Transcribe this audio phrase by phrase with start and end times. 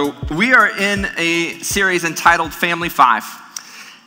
[0.00, 3.22] We are in a series entitled Family Five,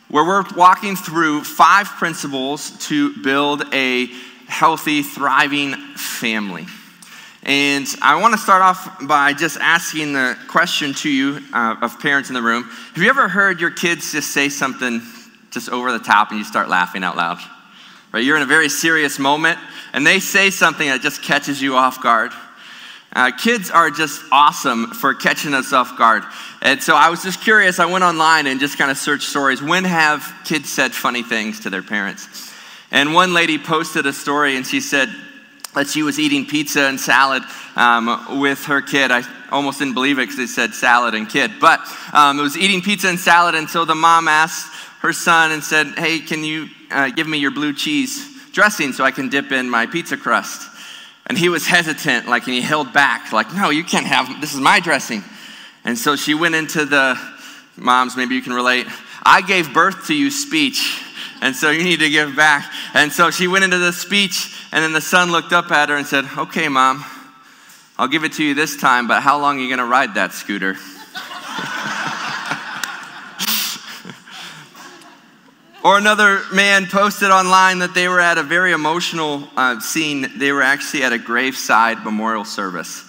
[0.08, 4.06] where we're walking through five principles to build a
[4.48, 6.66] healthy, thriving family.
[7.44, 12.00] And I want to start off by just asking the question to you, uh, of
[12.00, 12.64] parents in the room.
[12.64, 15.00] Have you ever heard your kids just say something
[15.52, 17.38] just over the top and you start laughing out loud?
[18.12, 18.24] Right?
[18.24, 19.60] You're in a very serious moment
[19.92, 22.32] and they say something that just catches you off guard.
[23.14, 26.24] Uh, kids are just awesome for catching us off guard.
[26.62, 27.78] And so I was just curious.
[27.78, 29.62] I went online and just kind of searched stories.
[29.62, 32.52] When have kids said funny things to their parents?
[32.90, 35.08] And one lady posted a story and she said
[35.74, 37.42] that she was eating pizza and salad
[37.76, 39.10] um, with her kid.
[39.10, 41.52] I almost didn't believe it because it said salad and kid.
[41.60, 41.80] But
[42.12, 43.54] um, it was eating pizza and salad.
[43.54, 47.38] And so the mom asked her son and said, Hey, can you uh, give me
[47.38, 50.70] your blue cheese dressing so I can dip in my pizza crust?
[51.26, 54.52] And he was hesitant, like, and he held back, like, no, you can't have, this
[54.52, 55.24] is my dressing.
[55.84, 57.18] And so she went into the,
[57.76, 58.86] moms, maybe you can relate,
[59.24, 61.02] I gave birth to you speech,
[61.40, 62.70] and so you need to give back.
[62.92, 65.96] And so she went into the speech, and then the son looked up at her
[65.96, 67.04] and said, okay, mom,
[67.96, 70.14] I'll give it to you this time, but how long are you going to ride
[70.14, 70.76] that scooter?
[75.84, 80.26] Or another man posted online that they were at a very emotional uh, scene.
[80.38, 83.06] They were actually at a graveside memorial service.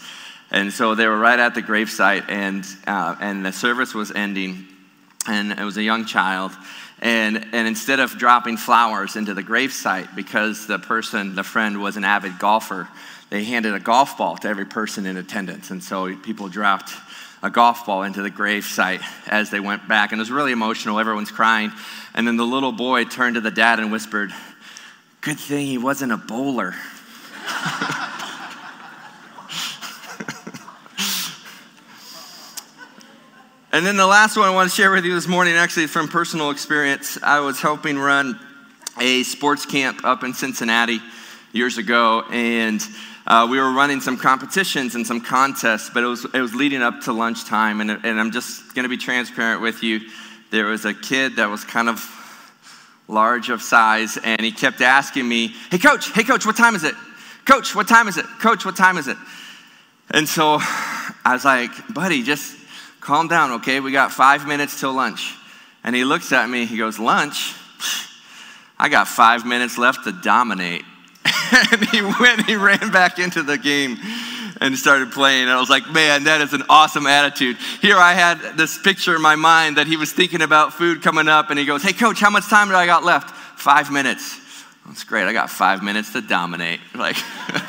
[0.52, 4.68] And so they were right at the gravesite, and, uh, and the service was ending.
[5.26, 6.52] And it was a young child.
[7.00, 11.96] And, and instead of dropping flowers into the gravesite, because the person, the friend, was
[11.96, 12.90] an avid golfer,
[13.30, 15.72] they handed a golf ball to every person in attendance.
[15.72, 16.92] And so people dropped
[17.44, 20.12] a golf ball into the gravesite as they went back.
[20.12, 21.00] And it was really emotional.
[21.00, 21.72] Everyone's crying.
[22.14, 24.32] And then the little boy turned to the dad and whispered,
[25.22, 26.76] Good thing he wasn't a bowler.
[33.72, 36.08] and then the last one I want to share with you this morning, actually from
[36.08, 37.18] personal experience.
[37.24, 38.40] I was helping run
[39.00, 41.02] a sports camp up in Cincinnati
[41.56, 42.86] years ago, and
[43.26, 46.82] uh, we were running some competitions and some contests, but it was, it was leading
[46.82, 47.80] up to lunchtime.
[47.80, 50.02] And, and I'm just going to be transparent with you
[50.52, 52.04] there was a kid that was kind of
[53.08, 56.84] large of size, and he kept asking me, Hey, coach, hey, coach, what time is
[56.84, 56.94] it?
[57.46, 58.26] Coach, what time is it?
[58.40, 59.18] Coach, what time is it?
[60.12, 62.58] And so I was like, Buddy, just
[63.00, 63.80] calm down, okay?
[63.80, 65.36] We got five minutes till lunch.
[65.86, 67.54] And he looks at me, he goes, Lunch?
[68.78, 70.84] I got five minutes left to dominate.
[71.72, 73.98] and he went, he ran back into the game
[74.62, 75.44] and started playing.
[75.44, 77.58] And I was like, man, that is an awesome attitude.
[77.82, 81.28] Here I had this picture in my mind that he was thinking about food coming
[81.28, 83.32] up, and he goes, hey, coach, how much time do I got left?
[83.60, 84.42] Five minutes.
[84.86, 85.28] That's great.
[85.28, 86.80] I got five minutes to dominate.
[86.96, 87.18] Like,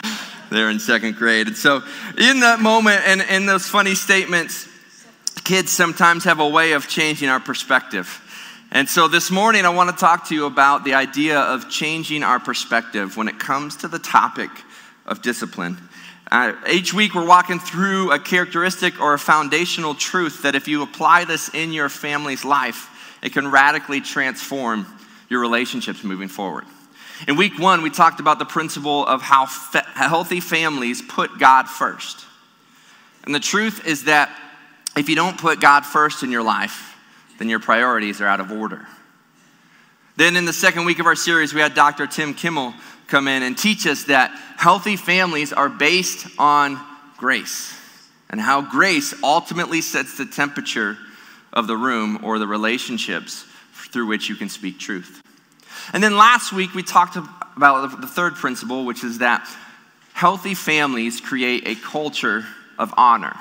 [0.50, 1.48] they're in second grade.
[1.48, 1.82] And so,
[2.16, 4.68] in that moment and in those funny statements,
[5.42, 8.22] kids sometimes have a way of changing our perspective.
[8.76, 12.22] And so this morning, I want to talk to you about the idea of changing
[12.22, 14.50] our perspective when it comes to the topic
[15.06, 15.78] of discipline.
[16.30, 20.82] Uh, each week, we're walking through a characteristic or a foundational truth that if you
[20.82, 24.86] apply this in your family's life, it can radically transform
[25.30, 26.66] your relationships moving forward.
[27.26, 31.66] In week one, we talked about the principle of how fa- healthy families put God
[31.66, 32.26] first.
[33.24, 34.28] And the truth is that
[34.98, 36.92] if you don't put God first in your life,
[37.38, 38.86] then your priorities are out of order.
[40.16, 42.06] Then in the second week of our series, we had Dr.
[42.06, 42.74] Tim Kimmel
[43.06, 46.80] come in and teach us that healthy families are based on
[47.18, 47.78] grace
[48.30, 50.96] and how grace ultimately sets the temperature
[51.52, 55.22] of the room or the relationships through which you can speak truth.
[55.92, 59.48] And then last week we talked about the third principle, which is that
[60.12, 62.44] healthy families create a culture
[62.78, 63.36] of honor.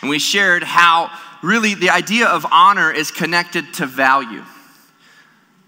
[0.00, 1.10] And we shared how
[1.42, 4.44] really the idea of honor is connected to value.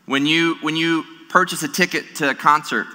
[0.07, 2.87] When you, when you purchase a ticket to a concert,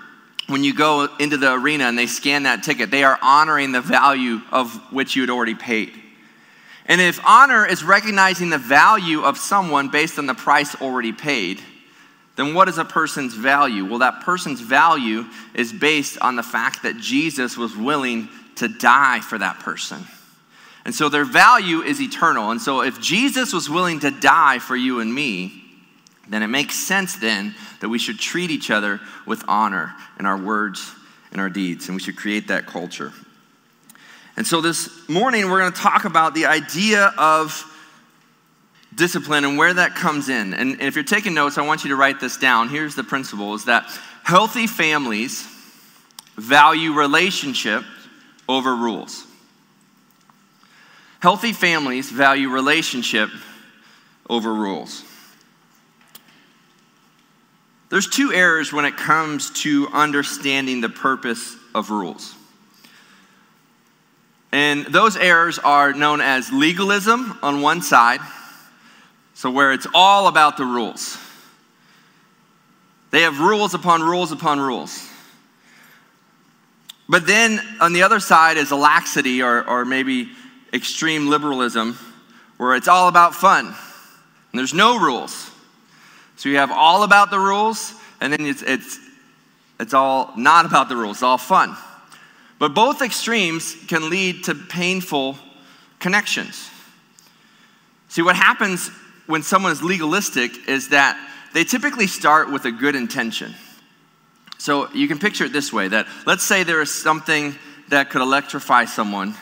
[0.48, 3.82] when you go into the arena and they scan that ticket, they are honoring the
[3.82, 5.94] value of which you had already paid.
[6.86, 11.60] And if honor is recognizing the value of someone based on the price already paid,
[12.36, 13.86] then what is a person's value?
[13.86, 19.22] Well, that person's value is based on the fact that Jesus was willing to die
[19.22, 20.06] for that person.
[20.86, 22.52] And so their value is eternal.
[22.52, 25.64] And so if Jesus was willing to die for you and me,
[26.30, 30.38] then it makes sense then that we should treat each other with honor in our
[30.38, 30.94] words
[31.32, 33.12] and our deeds, and we should create that culture.
[34.38, 37.72] And so this morning, we're going to talk about the idea of
[38.94, 40.54] discipline and where that comes in.
[40.54, 42.70] And if you're taking notes, I want you to write this down.
[42.70, 43.86] Here's the principle is that
[44.24, 45.48] healthy families
[46.38, 47.84] value relationship
[48.48, 49.26] over rules.
[51.26, 53.32] Healthy families value relationship
[54.30, 55.04] over rules.
[57.90, 62.36] There's two errors when it comes to understanding the purpose of rules.
[64.52, 68.20] And those errors are known as legalism on one side,
[69.34, 71.18] so where it's all about the rules.
[73.10, 75.10] They have rules upon rules upon rules.
[77.10, 80.30] But then on the other side is a laxity or, or maybe
[80.76, 81.98] extreme liberalism
[82.58, 85.52] where it's all about fun and there's no rules.
[86.36, 89.00] So you have all about the rules and then it's, it's,
[89.80, 91.76] it's all not about the rules, it's all fun.
[92.60, 95.38] But both extremes can lead to painful
[96.00, 96.70] connections.
[98.10, 98.90] See, what happens
[99.28, 101.20] when someone is legalistic is that
[101.54, 103.54] they typically start with a good intention.
[104.58, 107.56] So you can picture it this way that let's say there is something
[107.90, 109.36] that could electrify someone,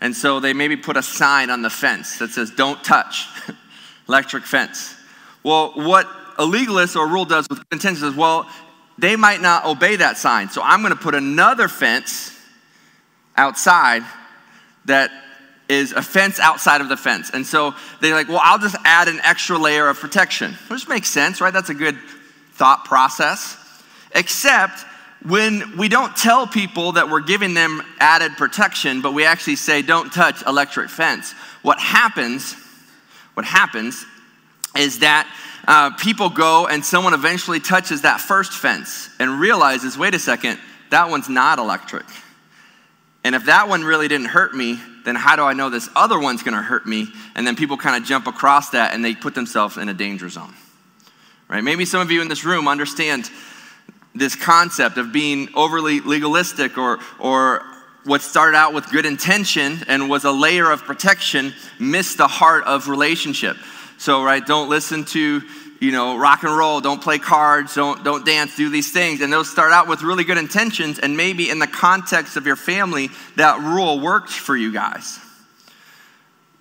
[0.00, 3.26] and so they maybe put a sign on the fence that says, Don't touch,
[4.08, 4.94] electric fence.
[5.42, 6.08] Well, what
[6.38, 8.48] a legalist or a rule does with intentions is, well,
[8.98, 12.38] they might not obey that sign, so I'm going to put another fence
[13.36, 14.02] outside
[14.86, 15.10] that
[15.68, 17.30] is a fence outside of the fence.
[17.30, 20.54] And so they're like, well, I'll just add an extra layer of protection.
[20.68, 21.52] Which makes sense, right?
[21.52, 21.98] That's a good
[22.52, 23.58] thought process.
[24.14, 24.84] Except
[25.28, 29.82] when we don't tell people that we're giving them added protection, but we actually say,
[29.82, 31.32] don't touch electric fence.
[31.62, 32.54] What happens,
[33.34, 34.04] what happens
[34.76, 35.26] is that
[35.66, 40.60] uh, people go and someone eventually touches that first fence and realizes, wait a second,
[40.90, 42.06] that one's not electric.
[43.24, 46.20] And if that one really didn't hurt me, then how do I know this other
[46.20, 47.08] one's gonna hurt me?
[47.34, 50.28] And then people kind of jump across that and they put themselves in a danger
[50.28, 50.54] zone.
[51.48, 51.64] Right?
[51.64, 53.28] Maybe some of you in this room understand
[54.18, 57.62] this concept of being overly legalistic or, or
[58.04, 62.64] what started out with good intention and was a layer of protection missed the heart
[62.64, 63.56] of relationship.
[63.98, 65.42] So, right, don't listen to
[65.80, 69.20] you know, rock and roll, don't play cards, don't, don't dance, do these things.
[69.20, 72.56] And those start out with really good intentions, and maybe in the context of your
[72.56, 75.18] family, that rule worked for you guys.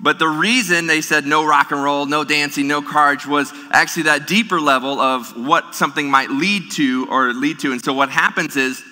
[0.05, 4.03] But the reason they said no rock and roll, no dancing, no cards was actually
[4.03, 7.71] that deeper level of what something might lead to or lead to.
[7.71, 8.83] And so what happens is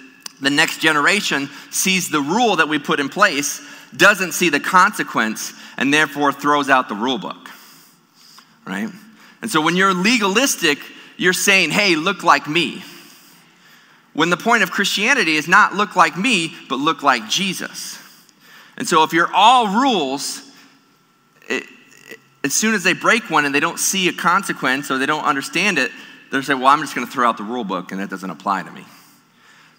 [0.42, 3.62] the next generation sees the rule that we put in place,
[3.96, 7.48] doesn't see the consequence, and therefore throws out the rule book.
[8.66, 8.90] Right?
[9.44, 10.80] And so when you're legalistic,
[11.18, 12.84] you're saying, hey, look like me.
[14.14, 18.00] When the point of Christianity is not look like me, but look like Jesus.
[18.78, 20.50] And so if you're all rules,
[21.50, 21.64] it,
[22.44, 25.24] as soon as they break one and they don't see a consequence or they don't
[25.24, 25.92] understand it,
[26.32, 28.30] they'll say, well, I'm just going to throw out the rule book and that doesn't
[28.30, 28.84] apply to me.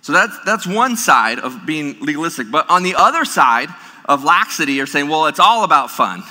[0.02, 2.50] So that's, that's one side of being legalistic.
[2.50, 3.69] But on the other side
[4.05, 6.22] of laxity, you're saying, well, it's all about fun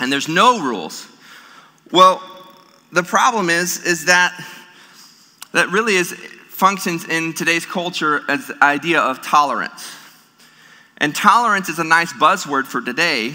[0.00, 1.06] and there's no rules.
[1.92, 2.22] Well,
[2.92, 4.34] the problem is, is that
[5.52, 6.12] that really is
[6.48, 9.90] functions in today's culture as the idea of tolerance.
[10.98, 13.34] And tolerance is a nice buzzword for today,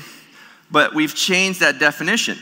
[0.76, 2.38] but we've changed that definition.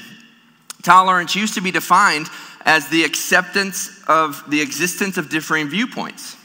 [0.81, 2.27] Tolerance used to be defined
[2.65, 6.35] as the acceptance of the existence of differing viewpoints.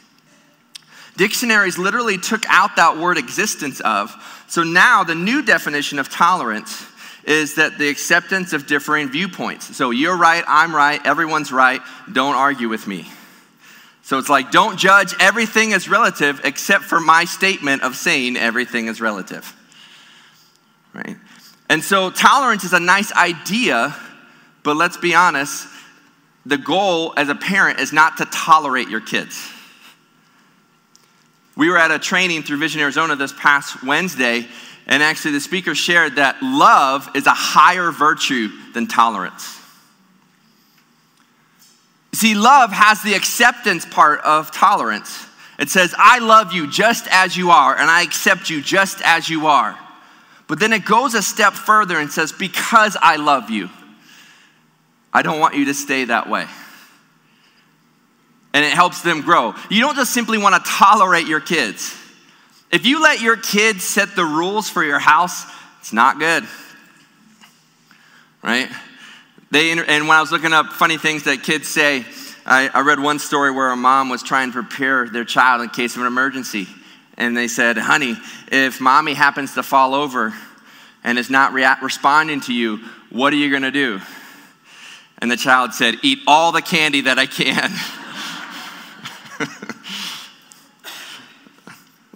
[1.16, 4.14] Dictionaries literally took out that word existence of.
[4.48, 6.84] So now the new definition of tolerance
[7.24, 9.74] is that the acceptance of differing viewpoints.
[9.74, 11.80] So you're right, I'm right, everyone's right,
[12.12, 13.08] don't argue with me.
[14.02, 18.88] So it's like, don't judge everything as relative except for my statement of saying everything
[18.88, 19.56] is relative.
[20.92, 21.16] Right?
[21.68, 23.94] And so tolerance is a nice idea,
[24.62, 25.66] but let's be honest,
[26.46, 29.50] the goal as a parent is not to tolerate your kids.
[31.56, 34.46] We were at a training through Vision Arizona this past Wednesday,
[34.86, 39.60] and actually, the speaker shared that love is a higher virtue than tolerance.
[42.14, 45.26] See, love has the acceptance part of tolerance.
[45.58, 49.28] It says, I love you just as you are, and I accept you just as
[49.28, 49.78] you are.
[50.48, 53.68] But then it goes a step further and says, Because I love you,
[55.12, 56.46] I don't want you to stay that way.
[58.54, 59.54] And it helps them grow.
[59.70, 61.94] You don't just simply want to tolerate your kids.
[62.72, 65.44] If you let your kids set the rules for your house,
[65.80, 66.44] it's not good.
[68.42, 68.68] Right?
[69.50, 72.04] They, and when I was looking up funny things that kids say,
[72.44, 75.68] I, I read one story where a mom was trying to prepare their child in
[75.68, 76.66] case of an emergency.
[77.18, 78.16] And they said, honey,
[78.50, 80.32] if mommy happens to fall over
[81.04, 82.78] and is not responding to you,
[83.10, 84.00] what are you going to do?
[85.18, 87.70] And the child said, eat all the candy that I can.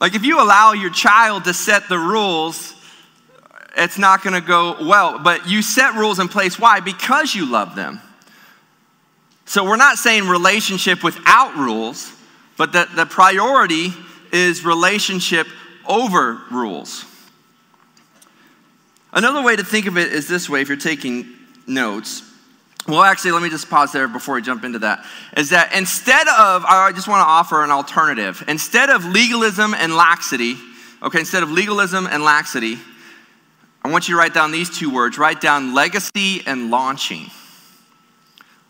[0.00, 2.74] Like if you allow your child to set the rules
[3.76, 5.18] it's not going to go well.
[5.18, 6.58] But you set rules in place.
[6.58, 6.80] Why?
[6.80, 8.00] Because you love them.
[9.44, 12.12] So we're not saying relationship without rules,
[12.56, 13.92] but that the priority
[14.32, 15.46] is relationship
[15.86, 17.04] over rules.
[19.12, 21.28] Another way to think of it is this way if you're taking
[21.66, 22.22] notes.
[22.88, 25.04] Well, actually, let me just pause there before we jump into that.
[25.36, 28.42] Is that instead of, I just want to offer an alternative.
[28.48, 30.56] Instead of legalism and laxity,
[31.02, 32.78] okay, instead of legalism and laxity,
[33.84, 35.18] I want you to write down these two words.
[35.18, 37.30] Write down legacy and launching.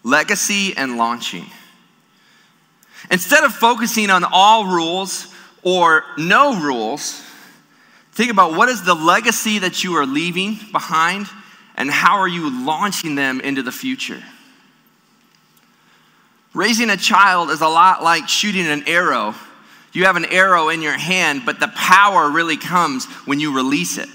[0.03, 1.47] Legacy and launching.
[3.11, 5.32] Instead of focusing on all rules
[5.63, 7.23] or no rules,
[8.13, 11.27] think about what is the legacy that you are leaving behind
[11.77, 14.23] and how are you launching them into the future?
[16.55, 19.35] Raising a child is a lot like shooting an arrow.
[19.93, 23.99] You have an arrow in your hand, but the power really comes when you release
[23.99, 24.09] it.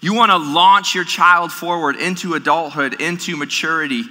[0.00, 4.04] You want to launch your child forward into adulthood, into maturity,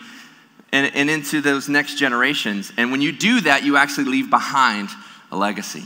[0.71, 2.71] and, and into those next generations.
[2.77, 4.89] And when you do that, you actually leave behind
[5.31, 5.83] a legacy.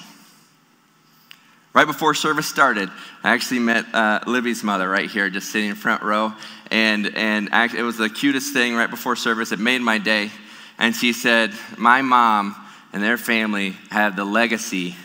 [1.74, 2.90] Right before service started,
[3.24, 6.34] I actually met uh, Libby's mother right here, just sitting in front row.
[6.70, 9.52] And, and it was the cutest thing right before service.
[9.52, 10.30] It made my day.
[10.78, 12.56] And she said, My mom
[12.92, 14.96] and their family have the legacy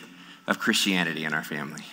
[0.47, 1.85] of Christianity in our family.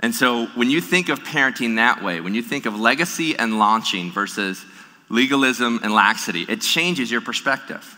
[0.00, 3.58] And so when you think of parenting that way, when you think of legacy and
[3.58, 4.64] launching versus
[5.08, 7.96] legalism and laxity, it changes your perspective.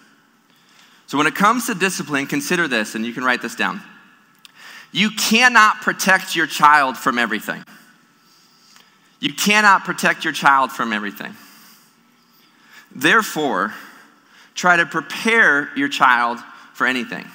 [1.06, 3.80] So when it comes to discipline, consider this, and you can write this down.
[4.92, 7.64] You cannot protect your child from everything.
[9.20, 11.34] You cannot protect your child from everything.
[12.94, 13.74] Therefore,
[14.54, 16.38] try to prepare your child
[16.74, 17.26] for anything.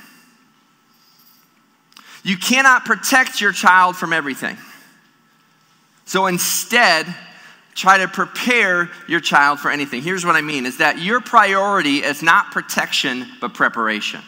[2.23, 4.57] You cannot protect your child from everything.
[6.05, 7.05] So instead,
[7.75, 10.01] try to prepare your child for anything.
[10.01, 14.21] Here's what I mean is that your priority is not protection, but preparation.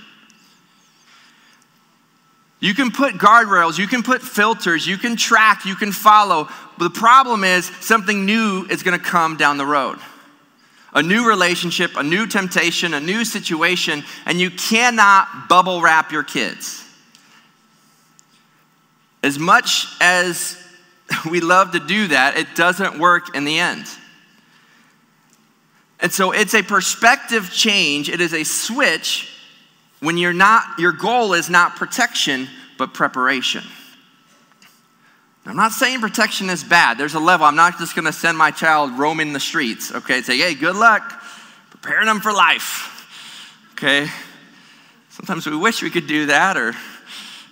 [2.59, 6.49] You can put guardrails, you can put filters, you can track, you can follow.
[6.77, 9.99] But the problem is something new is going to come down the road.
[10.93, 16.23] A new relationship, a new temptation, a new situation, and you cannot bubble wrap your
[16.23, 16.83] kids.
[19.21, 20.64] As much as
[21.29, 23.85] we love to do that, it doesn't work in the end.
[26.00, 29.31] And so it's a perspective change, it is a switch
[30.01, 32.47] when you're not, your goal is not protection,
[32.77, 33.63] but preparation.
[35.47, 36.97] I'm not saying protection is bad.
[36.97, 37.45] There's a level.
[37.45, 40.24] I'm not just going to send my child roaming the streets, okay?
[40.24, 41.21] Say, hey, good luck
[41.69, 43.07] preparing them for life,
[43.74, 44.07] okay?
[45.09, 46.74] Sometimes we wish we could do that, or,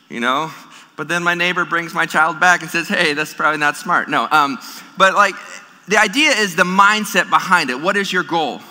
[0.10, 0.52] you know,
[0.96, 4.10] but then my neighbor brings my child back and says, hey, that's probably not smart.
[4.10, 4.60] No, um,
[4.98, 5.36] but like,
[5.88, 7.80] the idea is the mindset behind it.
[7.80, 8.62] What is your goal?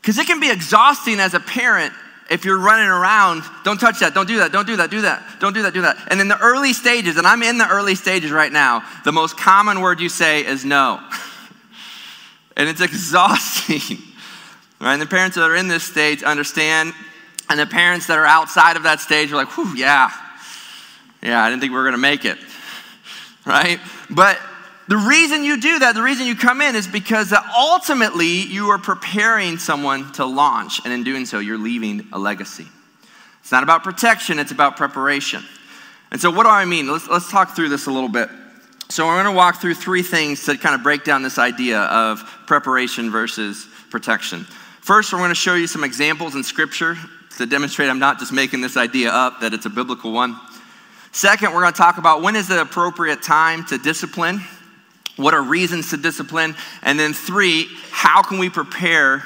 [0.00, 1.92] Because it can be exhausting as a parent
[2.30, 5.22] if you're running around, don't touch that, don't do that, don't do that, do that,
[5.38, 5.96] don't do that, do that.
[6.10, 9.36] And in the early stages, and I'm in the early stages right now, the most
[9.36, 11.00] common word you say is no.
[12.56, 13.98] and it's exhausting.
[14.78, 14.92] Right?
[14.92, 16.92] And the parents that are in this stage understand,
[17.48, 20.10] and the parents that are outside of that stage are like, whew, yeah,
[21.26, 22.38] yeah, I didn't think we were gonna make it.
[23.44, 23.78] Right?
[24.10, 24.38] But
[24.88, 28.78] the reason you do that, the reason you come in is because ultimately you are
[28.78, 32.66] preparing someone to launch, and in doing so, you're leaving a legacy.
[33.40, 35.44] It's not about protection, it's about preparation.
[36.12, 36.90] And so, what do I mean?
[36.90, 38.28] Let's, let's talk through this a little bit.
[38.88, 41.80] So, we're going to walk through three things to kind of break down this idea
[41.80, 44.44] of preparation versus protection.
[44.80, 46.96] First, we're going to show you some examples in Scripture
[47.38, 50.38] to demonstrate I'm not just making this idea up, that it's a biblical one.
[51.12, 54.40] Second, we're going to talk about when is the appropriate time to discipline
[55.16, 56.54] what are reasons to discipline?
[56.82, 59.22] And then three, how can we prepare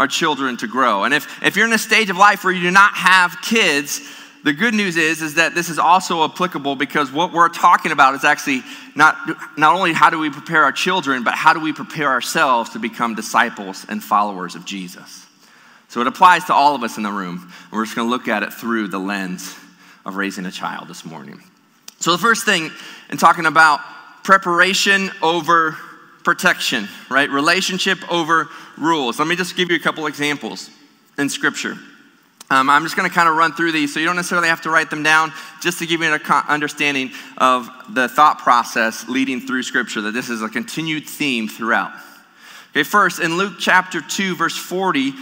[0.00, 1.04] our children to grow?
[1.04, 4.00] And if, if you're in a stage of life where you do not have kids,
[4.44, 8.14] the good news is, is that this is also applicable because what we're talking about
[8.14, 8.62] is actually
[8.94, 9.16] not,
[9.58, 12.78] not only how do we prepare our children, but how do we prepare ourselves to
[12.78, 15.26] become disciples and followers of Jesus.
[15.88, 17.42] So it applies to all of us in the room.
[17.42, 19.56] And we're just going to look at it through the lens
[20.04, 21.40] of raising a child this morning.
[22.00, 22.70] So the first thing
[23.10, 23.80] in talking about
[24.24, 25.76] preparation over
[26.24, 27.28] protection, right?
[27.30, 29.18] Relationship over rules.
[29.18, 30.70] Let me just give you a couple examples
[31.18, 31.76] in Scripture.
[32.50, 34.60] Um, I'm just going to kind of run through these so you don't necessarily have
[34.62, 35.32] to write them down,
[35.62, 40.28] just to give you an understanding of the thought process leading through Scripture, that this
[40.28, 41.92] is a continued theme throughout.
[42.70, 45.12] Okay, first, in Luke chapter 2, verse 40,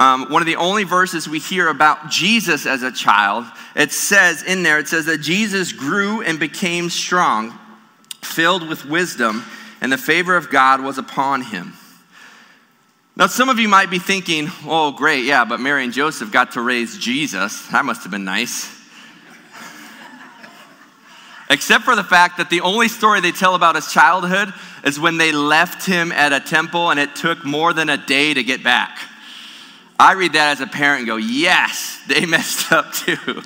[0.00, 3.44] um, one of the only verses we hear about Jesus as a child.
[3.76, 7.58] It says in there, it says that Jesus grew and became strong,
[8.22, 9.44] filled with wisdom,
[9.82, 11.74] and the favor of God was upon him.
[13.14, 16.52] Now, some of you might be thinking, oh, great, yeah, but Mary and Joseph got
[16.52, 17.66] to raise Jesus.
[17.66, 18.74] That must have been nice.
[21.50, 25.18] Except for the fact that the only story they tell about his childhood is when
[25.18, 28.64] they left him at a temple and it took more than a day to get
[28.64, 28.96] back.
[30.00, 33.42] I read that as a parent and go, yes, they messed up too.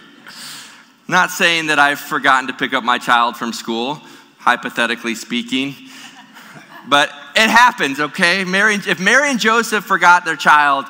[1.08, 4.00] Not saying that I've forgotten to pick up my child from school,
[4.38, 5.74] hypothetically speaking,
[6.86, 8.44] but it happens, okay?
[8.44, 10.84] Mary, if Mary and Joseph forgot their child,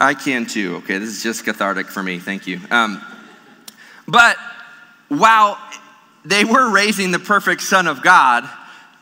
[0.00, 0.96] I can too, okay?
[0.96, 2.58] This is just cathartic for me, thank you.
[2.70, 3.04] Um,
[4.08, 4.38] but
[5.08, 5.58] while
[6.24, 8.48] they were raising the perfect Son of God,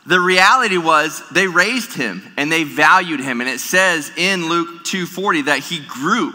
[0.09, 3.41] the reality was they raised him and they valued him.
[3.41, 6.33] And it says in Luke 2:40 that he grew.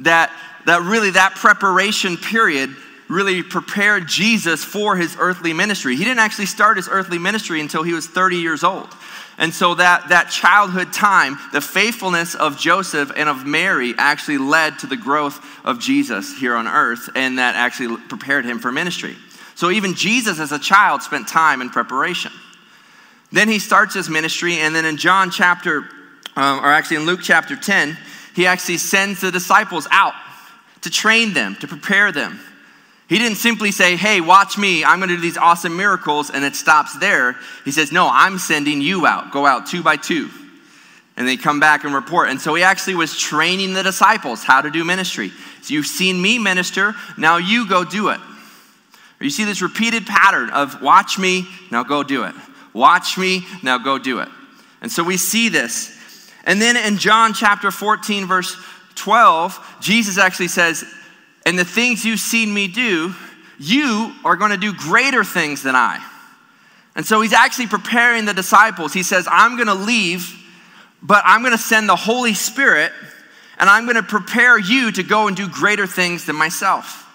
[0.00, 0.32] That,
[0.66, 2.74] that really that preparation period
[3.08, 5.94] really prepared Jesus for his earthly ministry.
[5.94, 8.88] He didn't actually start his earthly ministry until he was 30 years old.
[9.38, 14.80] And so that, that childhood time, the faithfulness of Joseph and of Mary actually led
[14.80, 19.16] to the growth of Jesus here on earth, and that actually prepared him for ministry.
[19.54, 22.32] So even Jesus as a child spent time in preparation.
[23.32, 25.84] Then he starts his ministry, and then in John chapter,
[26.36, 27.96] um, or actually in Luke chapter 10,
[28.34, 30.14] he actually sends the disciples out
[30.82, 32.40] to train them, to prepare them.
[33.08, 36.54] He didn't simply say, Hey, watch me, I'm gonna do these awesome miracles, and it
[36.54, 37.36] stops there.
[37.64, 39.32] He says, No, I'm sending you out.
[39.32, 40.30] Go out two by two.
[41.16, 42.30] And they come back and report.
[42.30, 45.32] And so he actually was training the disciples how to do ministry.
[45.60, 48.20] So you've seen me minister, now you go do it.
[49.20, 52.34] You see this repeated pattern of watch me, now go do it.
[52.72, 54.28] Watch me, now go do it.
[54.80, 55.96] And so we see this.
[56.44, 58.56] And then in John chapter 14, verse
[58.94, 60.84] 12, Jesus actually says,
[61.44, 63.14] And the things you've seen me do,
[63.58, 66.04] you are going to do greater things than I.
[66.96, 68.92] And so he's actually preparing the disciples.
[68.92, 70.34] He says, I'm going to leave,
[71.02, 72.92] but I'm going to send the Holy Spirit,
[73.58, 77.06] and I'm going to prepare you to go and do greater things than myself.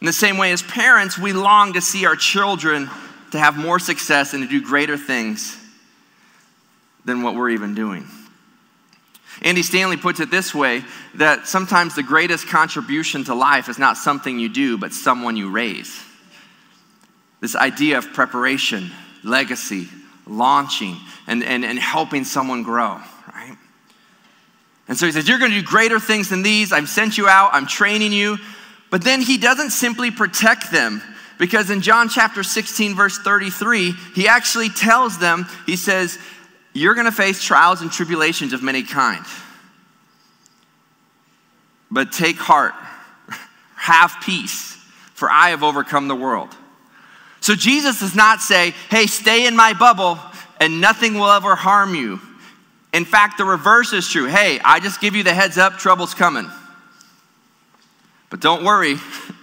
[0.00, 2.90] In the same way as parents, we long to see our children
[3.34, 5.58] to have more success and to do greater things
[7.04, 8.06] than what we're even doing.
[9.42, 10.84] Andy Stanley puts it this way
[11.16, 15.50] that sometimes the greatest contribution to life is not something you do, but someone you
[15.50, 16.00] raise.
[17.40, 18.92] This idea of preparation,
[19.24, 19.88] legacy,
[20.28, 23.00] launching, and, and, and helping someone grow,
[23.34, 23.56] right?
[24.86, 26.72] And so he says, You're going to do greater things than these.
[26.72, 28.38] I've sent you out, I'm training you.
[28.92, 31.02] But then he doesn't simply protect them
[31.38, 36.18] because in John chapter 16, verse 33, he actually tells them, he says,
[36.72, 39.24] You're going to face trials and tribulations of many kind.
[41.90, 42.74] But take heart,
[43.76, 44.76] have peace,
[45.14, 46.56] for I have overcome the world.
[47.40, 50.18] So Jesus does not say, Hey, stay in my bubble
[50.60, 52.20] and nothing will ever harm you.
[52.92, 54.26] In fact, the reverse is true.
[54.26, 56.48] Hey, I just give you the heads up, trouble's coming.
[58.30, 58.96] But don't worry,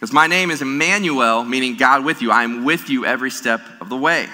[0.00, 2.30] because my name is Emmanuel, meaning God with you.
[2.30, 4.28] I am with you every step of the way.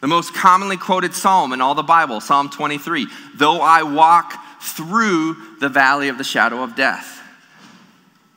[0.00, 5.58] The most commonly quoted psalm in all the Bible, Psalm 23 Though I walk through
[5.60, 7.20] the valley of the shadow of death.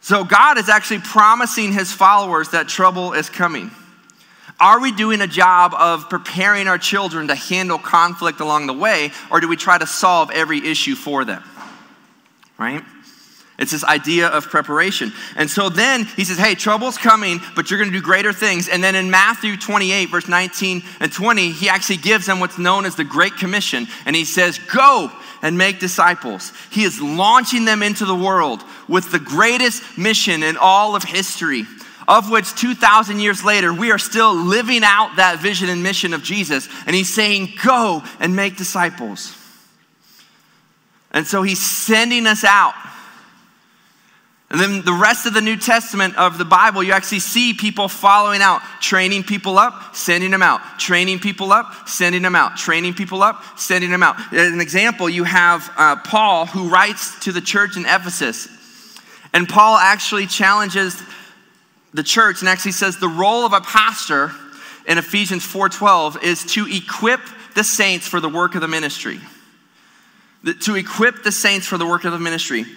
[0.02, 3.72] So God is actually promising his followers that trouble is coming.
[4.60, 9.12] Are we doing a job of preparing our children to handle conflict along the way,
[9.32, 11.42] or do we try to solve every issue for them?
[12.58, 12.84] Right?
[13.64, 15.14] It's this idea of preparation.
[15.38, 18.68] And so then he says, Hey, trouble's coming, but you're going to do greater things.
[18.68, 22.86] And then in Matthew 28, verse 19 and 20, he actually gives them what's known
[22.86, 23.88] as the Great Commission.
[24.06, 26.52] And he says, Go and make disciples.
[26.72, 31.64] He is launching them into the world with the greatest mission in all of history,
[32.06, 36.22] of which 2,000 years later, we are still living out that vision and mission of
[36.22, 36.68] Jesus.
[36.86, 39.38] And he's saying, Go and make disciples.
[41.12, 42.74] And so he's sending us out
[44.54, 47.88] and then the rest of the New Testament of the Bible, you actually see people
[47.88, 52.94] following out, training people up, sending them out, training people up, sending them out, training
[52.94, 54.16] people up, sending them out.
[54.32, 58.48] As an example, you have uh, Paul who writes to the church in Ephesus.
[59.34, 61.02] And Paul actually challenges
[61.96, 64.34] the church and actually says the role of a pastor
[64.88, 67.22] in Ephesians 4:12 is to equip
[67.56, 69.20] the saints for the work of the ministry.
[70.66, 72.68] To equip the saints for the work of the ministry.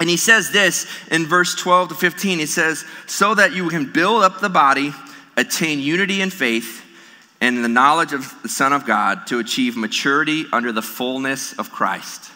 [0.00, 2.38] And he says this in verse 12 to 15.
[2.38, 4.92] He says, So that you can build up the body,
[5.36, 6.84] attain unity in faith,
[7.42, 11.70] and the knowledge of the Son of God to achieve maturity under the fullness of
[11.70, 12.30] Christ.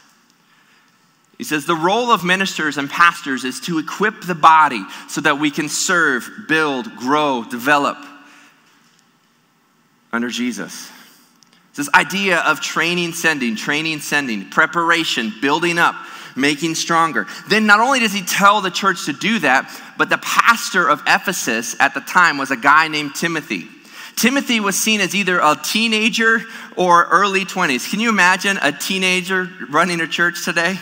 [1.38, 5.38] He says, The role of ministers and pastors is to equip the body so that
[5.38, 7.96] we can serve, build, grow, develop
[10.12, 10.90] under Jesus.
[11.70, 15.96] It's this idea of training, sending, training, sending, preparation, building up,
[16.36, 17.26] making stronger.
[17.48, 21.02] Then not only does he tell the church to do that, but the pastor of
[21.06, 23.68] Ephesus at the time was a guy named Timothy.
[24.16, 26.42] Timothy was seen as either a teenager
[26.76, 27.90] or early 20s.
[27.90, 30.78] Can you imagine a teenager running a church today?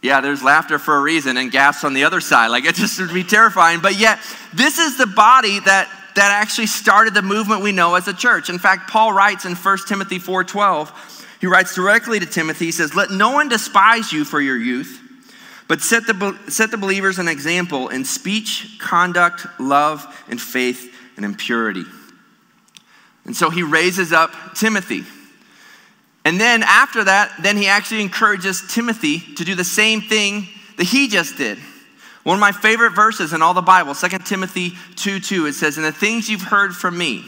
[0.00, 2.48] Yeah, there's laughter for a reason and gasps on the other side.
[2.48, 3.80] Like it just would be terrifying.
[3.80, 4.18] But yet,
[4.52, 8.50] this is the body that that actually started the movement we know as a church.
[8.50, 10.90] In fact, Paul writes in 1 Timothy 4:12,
[11.42, 15.00] he writes directly to Timothy, he says, "Let no one despise you for your youth,
[15.66, 21.24] but set the, set the believers an example in speech, conduct, love, and faith, and
[21.24, 21.84] in purity."
[23.24, 25.04] And so he raises up Timothy.
[26.24, 30.84] And then after that, then he actually encourages Timothy to do the same thing that
[30.84, 31.58] he just did.
[32.22, 35.76] One of my favorite verses in all the Bible, 2 Timothy 2 2, it says,
[35.76, 37.24] And the things you've heard from me,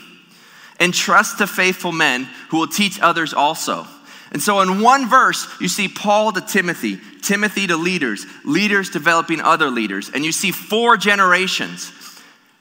[0.79, 3.89] entrust to faithful men who will teach others also.
[4.35, 9.41] And so, in one verse, you see Paul to Timothy, Timothy to leaders, leaders developing
[9.41, 11.93] other leaders, and you see four generations.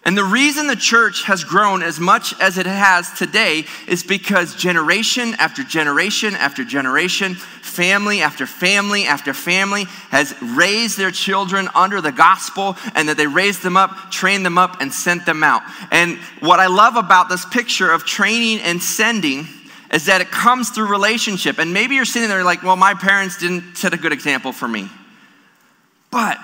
[0.06, 4.54] And the reason the church has grown as much as it has today is because
[4.54, 12.02] generation after generation after generation, family after family after family has raised their children under
[12.02, 15.64] the gospel and that they raised them up, trained them up, and sent them out.
[15.90, 19.48] And what I love about this picture of training and sending
[19.94, 21.60] is that it comes through relationship.
[21.60, 24.68] And maybe you're sitting there like, well, my parents didn't set a good example for
[24.68, 24.90] me.
[26.10, 26.40] But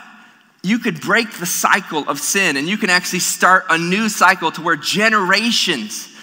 [0.62, 4.52] you could break the cycle of sin and you can actually start a new cycle
[4.52, 6.16] to where generations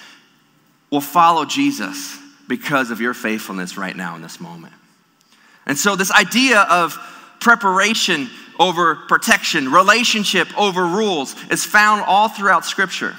[0.90, 2.16] will follow Jesus
[2.48, 4.72] because of your faithfulness right now in this moment.
[5.66, 6.96] And so, this idea of
[7.40, 13.16] preparation over protection, relationship over rules, is found all throughout Scripture.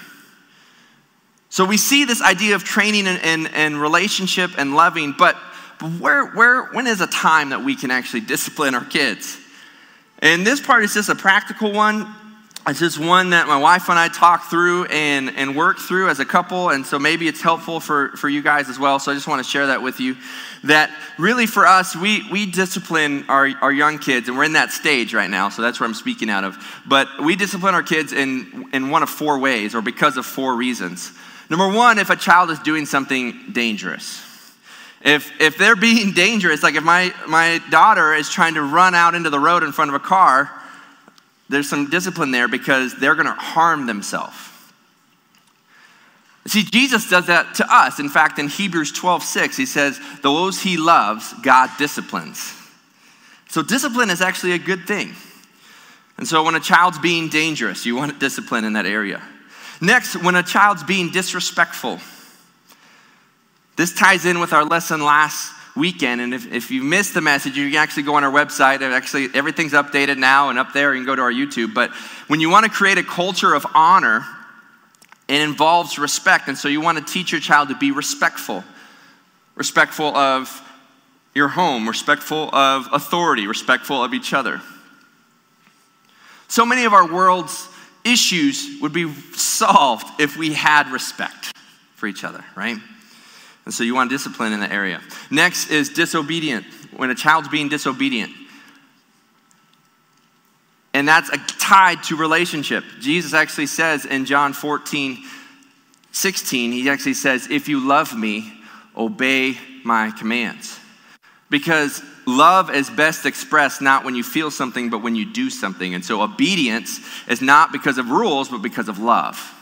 [1.49, 5.35] So, we see this idea of training and, and, and relationship and loving, but
[5.99, 9.37] where, where, when is a time that we can actually discipline our kids?
[10.19, 12.13] And this part is just a practical one.
[12.67, 16.19] It's just one that my wife and I talk through and, and work through as
[16.19, 16.69] a couple.
[16.69, 18.99] And so maybe it's helpful for, for you guys as well.
[18.99, 20.17] So I just want to share that with you.
[20.65, 24.71] That really for us, we, we discipline our, our young kids, and we're in that
[24.71, 25.47] stage right now.
[25.47, 26.57] So that's where I'm speaking out of.
[26.85, 30.55] But we discipline our kids in, in one of four ways, or because of four
[30.55, 31.13] reasons.
[31.49, 34.23] Number one, if a child is doing something dangerous.
[35.01, 39.15] If, if they're being dangerous, like if my, my daughter is trying to run out
[39.15, 40.51] into the road in front of a car,
[41.49, 44.35] there's some discipline there because they're going to harm themselves.
[46.47, 47.99] See, Jesus does that to us.
[47.99, 52.53] In fact, in Hebrews 12 6, he says, Those he loves, God disciplines.
[53.49, 55.13] So, discipline is actually a good thing.
[56.17, 59.21] And so, when a child's being dangerous, you want discipline in that area.
[59.79, 61.99] Next, when a child's being disrespectful,
[63.75, 66.21] this ties in with our lesson last weekend.
[66.21, 68.81] And if, if you missed the message, you can actually go on our website.
[68.81, 70.93] And actually, everything's updated now and up there.
[70.93, 71.73] You can go to our YouTube.
[71.73, 71.91] But
[72.27, 74.25] when you want to create a culture of honor,
[75.27, 76.47] it involves respect.
[76.47, 78.63] And so you want to teach your child to be respectful
[79.57, 80.61] respectful of
[81.33, 84.61] your home, respectful of authority, respectful of each other.
[86.47, 87.67] So many of our world's
[88.07, 91.51] issues would be solved if we had respect
[91.95, 92.77] for each other, right?
[93.65, 95.01] And so you want discipline in that area.
[95.29, 96.65] Next is disobedient,
[96.95, 98.31] when a child's being disobedient.
[100.93, 102.83] And that's a, tied to relationship.
[102.99, 105.17] Jesus actually says in John 14,
[106.13, 108.51] 16, he actually says, If you love me,
[108.95, 110.79] obey my commands.
[111.49, 115.93] Because love is best expressed not when you feel something, but when you do something.
[115.93, 119.53] And so obedience is not because of rules, but because of love.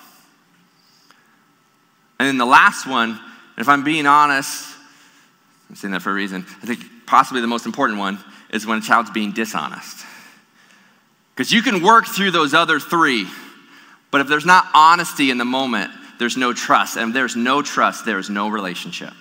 [2.20, 3.20] And then the last one,
[3.58, 4.66] if I'm being honest,
[5.70, 8.80] I'm saying that for a reason, I think possibly the most important one is when
[8.80, 10.06] a child's being dishonest.
[11.36, 13.28] Because you can work through those other three,
[14.10, 16.98] but if there's not honesty in the moment, there's no trust.
[16.98, 19.14] And there's no trust, there's no relationship.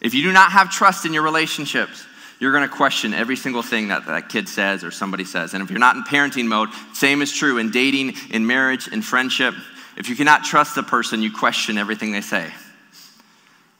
[0.00, 2.06] If you do not have trust in your relationships,
[2.38, 5.52] you're going to question every single thing that that kid says or somebody says.
[5.52, 9.02] And if you're not in parenting mode, same is true in dating, in marriage, in
[9.02, 9.54] friendship.
[9.96, 12.50] If you cannot trust a person, you question everything they say.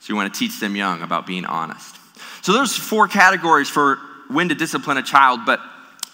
[0.00, 1.96] So you want to teach them young about being honest.
[2.42, 5.60] So there's four categories for when to discipline a child, but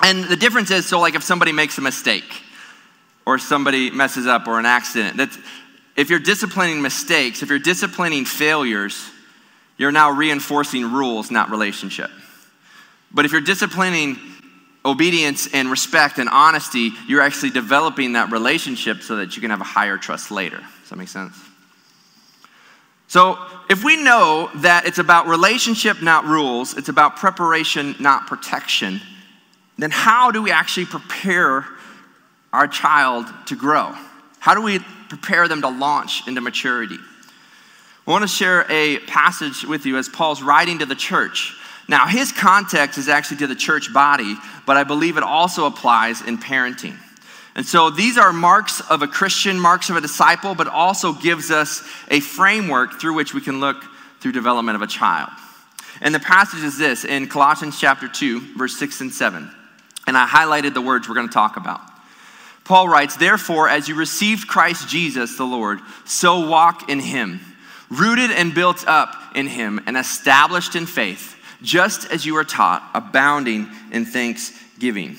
[0.03, 2.43] and the difference is so like if somebody makes a mistake
[3.25, 5.37] or somebody messes up or an accident, that
[5.97, 9.11] if you're disciplining mistakes, if you're disciplining failures,
[9.79, 12.11] you're now reinforcing rules, not relationship.
[13.13, 14.19] But if you're disciplining
[14.85, 19.61] obedience and respect and honesty, you're actually developing that relationship so that you can have
[19.61, 20.59] a higher trust later.
[20.59, 21.37] Does that make sense?
[23.09, 23.39] So,
[23.71, 29.01] if we know that it's about relationship, not rules, it's about preparation, not protection,
[29.79, 31.67] then how do we actually prepare
[32.53, 33.95] our child to grow?
[34.41, 36.99] How do we prepare them to launch into maturity?
[38.07, 41.57] I want to share a passage with you as Paul's writing to the church.
[41.89, 46.23] Now, his context is actually to the church body, but I believe it also applies
[46.23, 46.97] in parenting.
[47.57, 51.51] And so these are marks of a Christian, marks of a disciple, but also gives
[51.51, 53.83] us a framework through which we can look
[54.21, 55.31] through development of a child.
[56.01, 59.51] And the passage is this in Colossians chapter 2, verse 6 and 7.
[60.07, 61.81] And I highlighted the words we're going to talk about.
[62.65, 67.41] Paul writes, Therefore, as you received Christ Jesus the Lord, so walk in him,
[67.91, 72.89] rooted and built up in him, and established in faith, just as you were taught,
[72.95, 75.17] abounding in thanksgiving.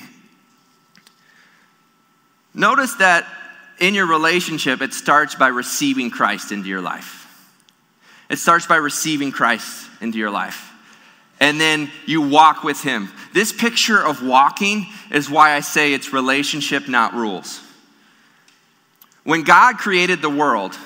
[2.54, 3.26] Notice that
[3.78, 7.26] in your relationship, it starts by receiving Christ into your life.
[8.28, 10.72] It starts by receiving Christ into your life.
[11.40, 13.08] And then you walk with Him.
[13.32, 17.62] This picture of walking is why I say it's relationship, not rules.
[19.22, 20.76] When God created the world,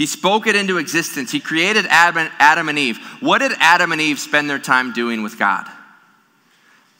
[0.00, 1.30] He spoke it into existence.
[1.30, 2.96] He created Adam and Eve.
[3.20, 5.66] What did Adam and Eve spend their time doing with God?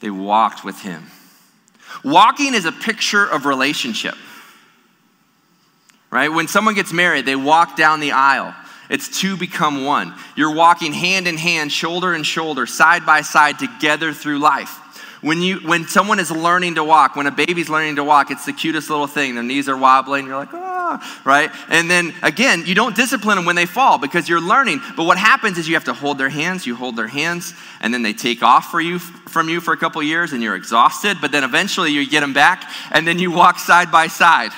[0.00, 1.06] They walked with Him.
[2.04, 4.16] Walking is a picture of relationship.
[6.10, 6.28] Right?
[6.28, 8.54] When someone gets married, they walk down the aisle.
[8.90, 10.14] It's two become one.
[10.36, 14.76] You're walking hand in hand, shoulder in shoulder, side by side together through life.
[15.22, 18.44] When, you, when someone is learning to walk, when a baby's learning to walk, it's
[18.44, 19.36] the cutest little thing.
[19.36, 20.26] Their knees are wobbling.
[20.26, 20.69] You're like, oh,
[21.24, 21.50] right?
[21.68, 24.80] And then again, you don't discipline them when they fall because you're learning.
[24.96, 26.66] But what happens is you have to hold their hands.
[26.66, 29.76] You hold their hands, and then they take off for you, from you for a
[29.76, 31.18] couple years, and you're exhausted.
[31.20, 34.52] But then eventually you get them back, and then you walk side by side.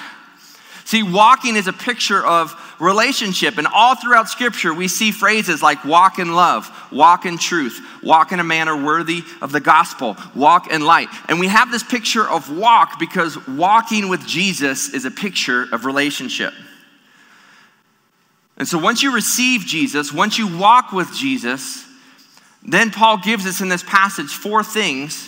[0.93, 3.57] See, walking is a picture of relationship.
[3.57, 8.31] And all throughout Scripture, we see phrases like walk in love, walk in truth, walk
[8.31, 11.09] in a manner worthy of the gospel, walk in light.
[11.31, 15.87] And we have this picture of walk because walking with Jesus is a picture of
[15.87, 16.53] relationship.
[18.59, 21.87] And so once you receive Jesus, once you walk with Jesus,
[22.63, 25.27] then Paul gives us in this passage four things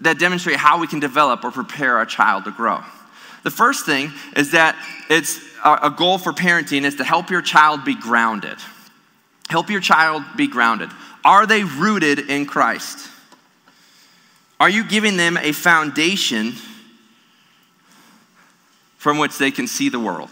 [0.00, 2.80] that demonstrate how we can develop or prepare our child to grow.
[3.42, 4.76] The first thing is that
[5.08, 8.58] it's a goal for parenting is to help your child be grounded.
[9.48, 10.90] Help your child be grounded.
[11.24, 13.08] Are they rooted in Christ?
[14.58, 16.52] Are you giving them a foundation
[18.96, 20.30] from which they can see the world?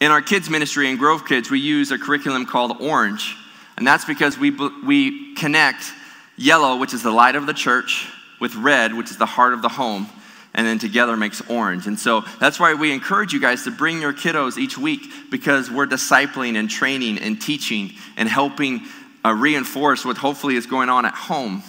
[0.00, 3.34] In our kids' ministry in Grove Kids, we use a curriculum called Orange,
[3.76, 4.50] and that's because we,
[4.84, 5.90] we connect
[6.36, 8.08] yellow, which is the light of the church,
[8.40, 10.06] with red, which is the heart of the home,
[10.54, 11.86] and then together makes orange.
[11.86, 15.70] And so that's why we encourage you guys to bring your kiddos each week because
[15.70, 18.82] we're discipling and training and teaching and helping
[19.24, 21.62] uh, reinforce what hopefully is going on at home.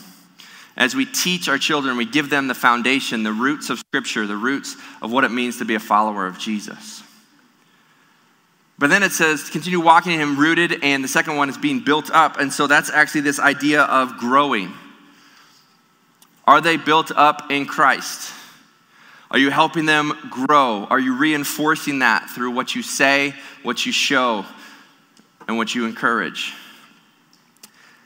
[0.77, 4.37] As we teach our children, we give them the foundation, the roots of Scripture, the
[4.37, 7.03] roots of what it means to be a follower of Jesus.
[8.79, 11.79] But then it says, continue walking in Him rooted, and the second one is being
[11.79, 12.39] built up.
[12.39, 14.71] And so that's actually this idea of growing.
[16.47, 18.33] Are they built up in Christ?
[19.29, 20.87] Are you helping them grow?
[20.89, 24.45] Are you reinforcing that through what you say, what you show,
[25.49, 26.53] and what you encourage?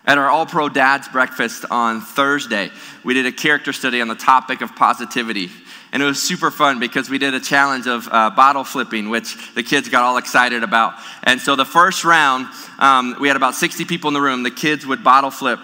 [0.03, 2.71] At our All Pro Dads breakfast on Thursday,
[3.03, 5.51] we did a character study on the topic of positivity.
[5.93, 9.53] And it was super fun because we did a challenge of uh, bottle flipping, which
[9.53, 10.95] the kids got all excited about.
[11.21, 12.47] And so the first round,
[12.79, 14.41] um, we had about 60 people in the room.
[14.41, 15.59] The kids would bottle flip,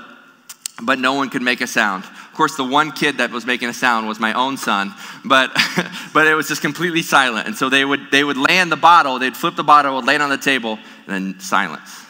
[0.84, 2.04] but no one could make a sound
[2.38, 4.94] course, the one kid that was making a sound was my own son,
[5.26, 5.52] but,
[6.14, 7.48] but it was just completely silent.
[7.48, 10.24] And so they would, they would land the bottle, they'd flip the bottle, would land
[10.24, 12.07] on the table, and then silence.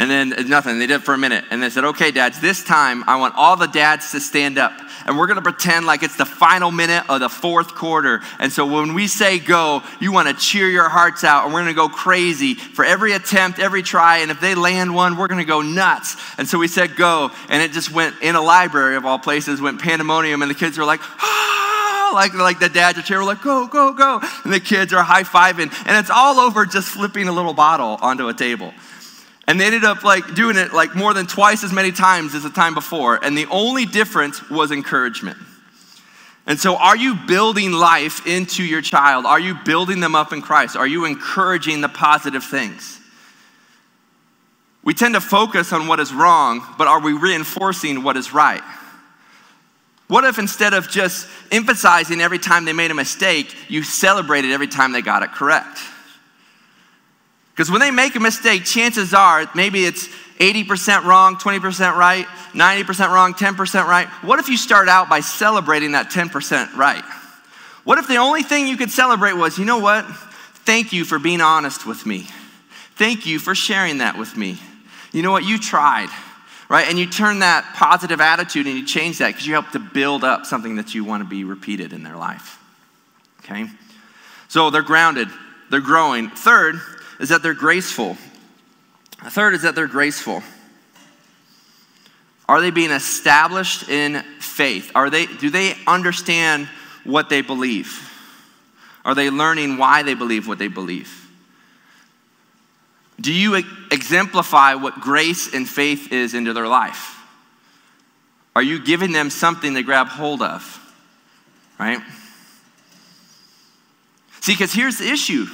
[0.00, 0.78] And then nothing.
[0.78, 1.44] They did it for a minute.
[1.50, 4.72] And they said, okay, dads, this time I want all the dads to stand up.
[5.04, 8.22] And we're going to pretend like it's the final minute of the fourth quarter.
[8.38, 11.44] And so when we say go, you want to cheer your hearts out.
[11.44, 14.20] And we're going to go crazy for every attempt, every try.
[14.20, 16.16] And if they land one, we're going to go nuts.
[16.38, 17.30] And so we said go.
[17.50, 20.40] And it just went in a library of all places, went pandemonium.
[20.40, 22.12] And the kids were like, ah!
[22.14, 24.22] like, like the dads are cheering, like, go, go, go.
[24.44, 25.70] And the kids are high fiving.
[25.86, 28.72] And it's all over just flipping a little bottle onto a table.
[29.50, 32.44] And they ended up like doing it like more than twice as many times as
[32.44, 33.18] the time before.
[33.20, 35.38] And the only difference was encouragement.
[36.46, 39.26] And so, are you building life into your child?
[39.26, 40.76] Are you building them up in Christ?
[40.76, 43.00] Are you encouraging the positive things?
[44.82, 48.62] we tend to focus on what is wrong, but are we reinforcing what is right?
[50.08, 54.66] What if instead of just emphasizing every time they made a mistake, you celebrated every
[54.66, 55.78] time they got it correct?
[57.60, 63.12] Because when they make a mistake, chances are maybe it's 80% wrong, 20% right, 90%
[63.12, 64.08] wrong, 10% right.
[64.24, 67.04] What if you start out by celebrating that 10% right?
[67.84, 70.06] What if the only thing you could celebrate was, you know what?
[70.64, 72.28] Thank you for being honest with me.
[72.94, 74.56] Thank you for sharing that with me.
[75.12, 75.44] You know what?
[75.44, 76.08] You tried,
[76.70, 76.88] right?
[76.88, 80.24] And you turn that positive attitude and you change that because you help to build
[80.24, 82.58] up something that you want to be repeated in their life.
[83.44, 83.66] Okay?
[84.48, 85.28] So they're grounded,
[85.68, 86.30] they're growing.
[86.30, 86.80] Third
[87.20, 88.16] is that they're graceful.
[89.26, 90.42] Third is that they're graceful.
[92.48, 94.90] Are they being established in faith?
[94.94, 96.66] Are they, do they understand
[97.04, 98.10] what they believe?
[99.04, 101.16] Are they learning why they believe what they believe?
[103.20, 107.18] Do you exemplify what grace and faith is into their life?
[108.56, 110.78] Are you giving them something to grab hold of?
[111.78, 112.00] Right?
[114.40, 115.46] See, because here's the issue.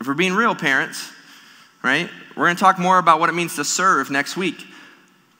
[0.00, 1.10] If we're being real, parents,
[1.82, 2.10] right?
[2.36, 4.66] We're going to talk more about what it means to serve next week.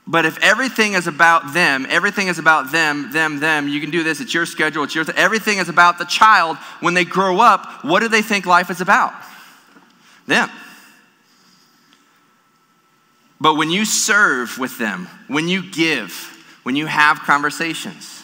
[0.06, 4.04] But if everything is about them, everything is about them, them, them, you can do
[4.04, 6.56] this, it's your schedule, it's your, th- everything is about the child.
[6.80, 9.12] When they grow up, what do they think life is about?
[10.26, 10.48] Them.
[13.40, 16.12] But when you serve with them, when you give,
[16.62, 18.22] when you have conversations,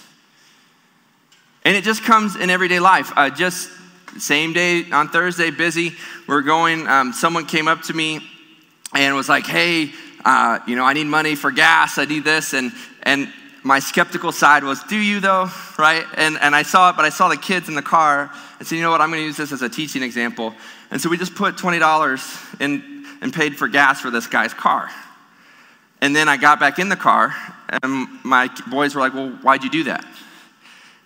[1.65, 3.13] and it just comes in everyday life.
[3.17, 3.71] Uh, just
[4.19, 5.95] same day on Thursday, busy.
[6.27, 6.87] We're going.
[6.87, 8.21] Um, someone came up to me
[8.95, 9.93] and was like, "Hey,
[10.25, 11.99] uh, you know, I need money for gas.
[11.99, 12.73] I need this." And
[13.03, 16.05] and my skeptical side was, "Do you though?" Right?
[16.17, 18.77] And and I saw it, but I saw the kids in the car and said,
[18.77, 19.01] "You know what?
[19.01, 20.55] I'm going to use this as a teaching example."
[20.91, 22.23] And so we just put twenty dollars
[22.61, 24.91] in and paid for gas for this guy's car.
[26.03, 27.33] And then I got back in the car,
[27.83, 30.05] and my boys were like, Well, why'd you do that?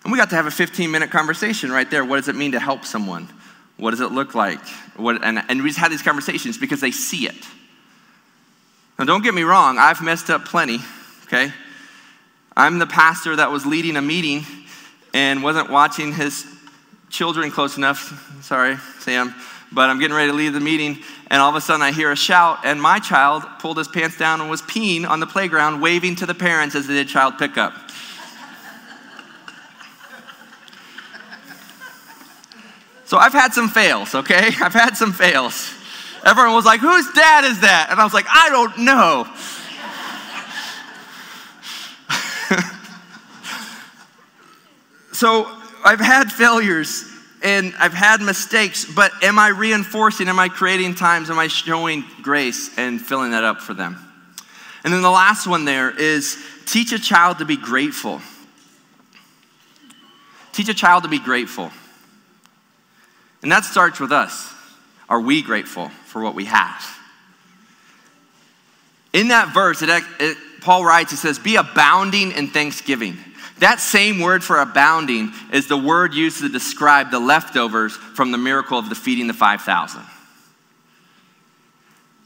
[0.07, 2.05] And we got to have a 15 minute conversation right there.
[2.05, 3.27] What does it mean to help someone?
[3.75, 4.65] What does it look like?
[4.95, 7.35] What, and, and we just had these conversations because they see it.
[8.97, 10.79] Now, don't get me wrong, I've messed up plenty,
[11.25, 11.51] okay?
[12.55, 14.45] I'm the pastor that was leading a meeting
[15.13, 16.45] and wasn't watching his
[17.09, 18.41] children close enough.
[18.41, 19.35] Sorry, Sam
[19.71, 22.11] but I'm getting ready to leave the meeting, and all of a sudden I hear
[22.11, 25.81] a shout, and my child pulled his pants down and was peeing on the playground,
[25.81, 27.73] waving to the parents as they did child pickup.
[33.07, 34.47] So I've had some fails, okay?
[34.61, 35.73] I've had some fails.
[36.25, 37.87] Everyone was like, whose dad is that?
[37.89, 39.25] And I was like, I don't know.
[45.13, 45.49] so
[45.85, 47.05] I've had failures
[47.41, 50.27] and I've had mistakes, but am I reinforcing?
[50.27, 51.29] Am I creating times?
[51.29, 53.97] Am I showing grace and filling that up for them?
[54.83, 58.21] And then the last one there is teach a child to be grateful.
[60.51, 61.71] Teach a child to be grateful.
[63.41, 64.53] And that starts with us.
[65.09, 66.97] Are we grateful for what we have?
[69.13, 73.17] In that verse, it, it, Paul writes, it says, Be abounding in thanksgiving.
[73.59, 78.37] That same word for abounding is the word used to describe the leftovers from the
[78.37, 80.01] miracle of the feeding the 5,000.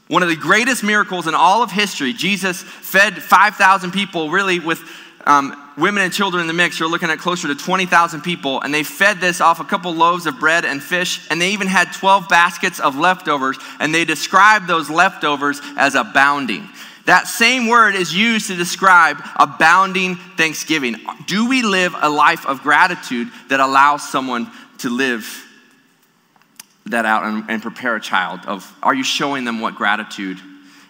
[0.08, 4.80] One of the greatest miracles in all of history, Jesus fed 5,000 people, really with
[5.26, 6.78] um, women and children in the mix.
[6.78, 10.26] You're looking at closer to 20,000 people, and they fed this off a couple loaves
[10.26, 14.66] of bread and fish, and they even had 12 baskets of leftovers, and they described
[14.66, 16.68] those leftovers as abounding.
[17.06, 20.96] That same word is used to describe abounding thanksgiving.
[21.26, 25.48] Do we live a life of gratitude that allows someone to live
[26.86, 30.38] that out and, and, prepare a child of are you showing them what gratitude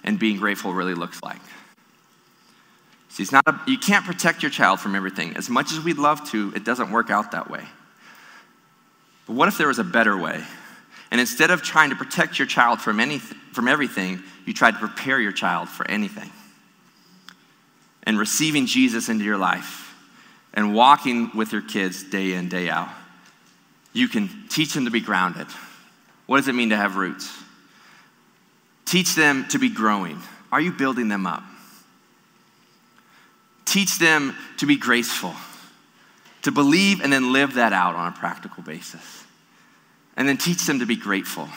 [0.05, 1.41] and being grateful really looks like?
[3.13, 5.37] See, it's not a, you can't protect your child from everything.
[5.37, 7.63] As much as we'd love to, it doesn't work out that way.
[9.27, 10.43] But what if there was a better way?
[11.11, 14.79] And instead of trying to protect your child from, anything, from everything, you tried to
[14.79, 16.31] prepare your child for anything.
[18.05, 19.95] And receiving Jesus into your life
[20.55, 22.89] and walking with your kids day in, day out,
[23.93, 25.49] you can teach them to be grounded.
[26.25, 27.31] What does it mean to have roots?
[28.87, 30.19] Teach them to be growing.
[30.51, 31.43] Are you building them up?
[33.65, 35.35] Teach them to be graceful,
[36.43, 39.25] to believe and then live that out on a practical basis.
[40.17, 41.49] And then teach them to be grateful.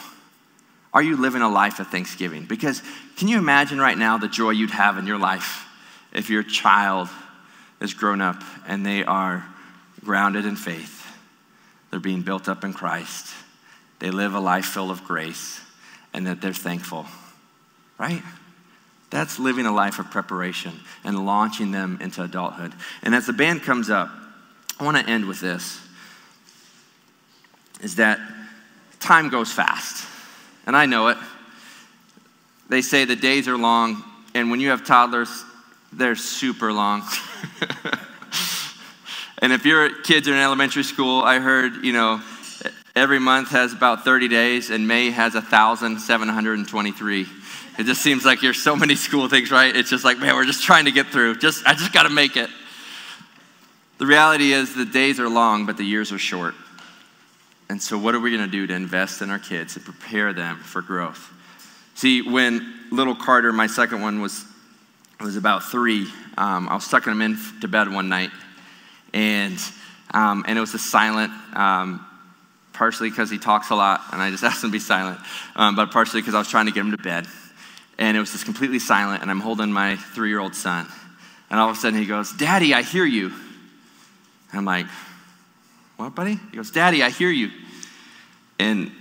[0.94, 2.46] Are you living a life of thanksgiving?
[2.46, 2.82] Because
[3.18, 5.68] can you imagine right now the joy you'd have in your life
[6.14, 7.10] if your child
[7.82, 9.46] is grown up and they are
[10.04, 11.06] grounded in faith?
[11.92, 13.34] They're being built up in Christ.
[14.00, 15.60] They live a life full of grace
[16.14, 17.06] and that they're thankful,
[17.98, 18.22] right?
[19.16, 22.74] That's living a life of preparation and launching them into adulthood.
[23.02, 24.10] And as the band comes up,
[24.78, 25.80] I want to end with this
[27.82, 28.20] is that
[29.00, 30.06] time goes fast.
[30.68, 31.18] And I know it.
[32.68, 34.04] They say the days are long,
[34.34, 35.46] and when you have toddlers,
[35.94, 37.02] they're super long.
[39.42, 42.20] and if your kids are in elementary school, I heard, you know,
[42.98, 47.28] every month has about 30 days, and May has 1,723.
[47.78, 49.76] It just seems like there's so many school things, right?
[49.76, 51.36] It's just like, man, we're just trying to get through.
[51.36, 52.50] Just, I just got to make it.
[53.98, 56.54] The reality is the days are long, but the years are short.
[57.70, 60.34] And so, what are we going to do to invest in our kids and prepare
[60.34, 61.34] them for growth?
[61.96, 64.46] See, when little Carter, my second one, was,
[65.20, 66.08] was about three,
[66.38, 68.32] um, I was tucking him into bed one night,
[69.14, 69.58] and,
[70.14, 72.06] um, and it was a silent, um,
[72.74, 75.20] partially because he talks a lot, and I just asked him to be silent,
[75.56, 77.26] um, but partially because I was trying to get him to bed.
[77.98, 80.88] And it was just completely silent, and I'm holding my three year old son.
[81.50, 83.28] And all of a sudden, he goes, Daddy, I hear you.
[83.28, 84.88] And I'm like,
[85.98, 86.40] what, buddy?
[86.52, 87.52] He goes, Daddy, I hear you.
[88.60, 88.92] And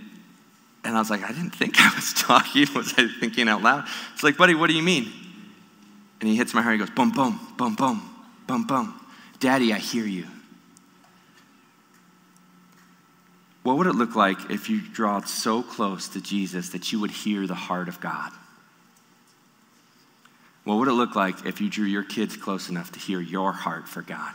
[0.85, 2.67] and I was like, I didn't think I was talking.
[2.75, 3.87] Was I thinking out loud?
[4.13, 5.11] It's like, buddy, what do you mean?
[6.21, 6.75] And he hits my heart.
[6.75, 8.03] He goes, boom, boom, boom, boom,
[8.47, 9.01] boom, boom.
[9.41, 10.27] Daddy, I hear you.
[13.63, 17.11] What would it look like if you draw so close to Jesus that you would
[17.11, 18.31] hear the heart of God?
[20.65, 23.53] What would it look like if you drew your kids close enough to hear your
[23.53, 24.33] heart for God?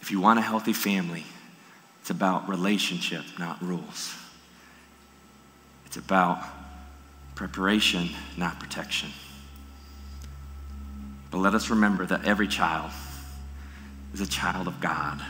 [0.00, 1.24] If you want a healthy family,
[2.00, 4.14] it's about relationship, not rules.
[5.86, 6.42] It's about
[7.36, 9.10] preparation, not protection.
[11.30, 12.90] But let us remember that every child
[14.12, 15.20] is a child of God.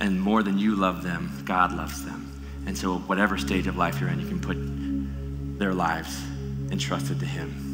[0.00, 2.42] And more than you love them, God loves them.
[2.66, 6.20] And so, whatever stage of life you're in, you can put their lives
[6.70, 7.69] entrusted to Him.